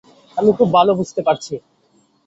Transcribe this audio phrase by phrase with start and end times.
[0.37, 1.53] আমি খুব ভালো বুঝতে পারছি।